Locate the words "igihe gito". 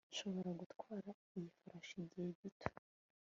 2.05-2.67